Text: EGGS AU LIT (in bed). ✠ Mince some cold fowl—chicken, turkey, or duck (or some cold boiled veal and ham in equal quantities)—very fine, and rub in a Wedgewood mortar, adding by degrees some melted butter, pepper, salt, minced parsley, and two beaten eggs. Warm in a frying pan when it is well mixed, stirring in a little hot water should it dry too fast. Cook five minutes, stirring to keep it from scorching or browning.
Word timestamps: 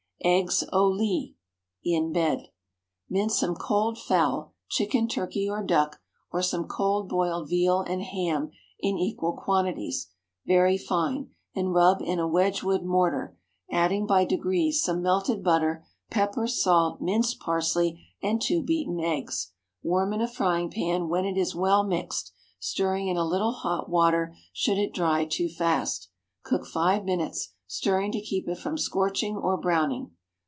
EGGS 0.23 0.63
AU 0.71 0.85
LIT 0.85 1.29
(in 1.83 2.13
bed). 2.13 2.37
✠ 2.39 2.45
Mince 3.09 3.39
some 3.39 3.55
cold 3.55 3.97
fowl—chicken, 3.97 5.07
turkey, 5.07 5.49
or 5.49 5.63
duck 5.63 5.99
(or 6.31 6.43
some 6.43 6.67
cold 6.67 7.09
boiled 7.09 7.49
veal 7.49 7.81
and 7.81 8.03
ham 8.03 8.51
in 8.79 8.99
equal 8.99 9.33
quantities)—very 9.33 10.77
fine, 10.77 11.31
and 11.55 11.73
rub 11.73 12.03
in 12.03 12.19
a 12.19 12.27
Wedgewood 12.27 12.83
mortar, 12.83 13.35
adding 13.71 14.05
by 14.05 14.23
degrees 14.23 14.83
some 14.83 15.01
melted 15.01 15.43
butter, 15.43 15.83
pepper, 16.11 16.45
salt, 16.45 17.01
minced 17.01 17.39
parsley, 17.39 17.99
and 18.21 18.43
two 18.43 18.61
beaten 18.61 18.99
eggs. 18.99 19.53
Warm 19.81 20.13
in 20.13 20.21
a 20.21 20.27
frying 20.27 20.69
pan 20.69 21.09
when 21.09 21.25
it 21.25 21.35
is 21.35 21.55
well 21.55 21.81
mixed, 21.83 22.31
stirring 22.59 23.07
in 23.07 23.17
a 23.17 23.25
little 23.25 23.53
hot 23.53 23.89
water 23.89 24.35
should 24.53 24.77
it 24.77 24.93
dry 24.93 25.25
too 25.25 25.49
fast. 25.49 26.09
Cook 26.43 26.67
five 26.67 27.05
minutes, 27.05 27.53
stirring 27.73 28.11
to 28.11 28.19
keep 28.19 28.49
it 28.49 28.57
from 28.57 28.77
scorching 28.77 29.37
or 29.37 29.55
browning. 29.55 30.11